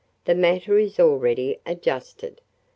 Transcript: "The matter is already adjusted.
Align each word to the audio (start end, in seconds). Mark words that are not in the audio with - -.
"The 0.25 0.33
matter 0.33 0.79
is 0.79 0.99
already 0.99 1.59
adjusted. 1.63 2.41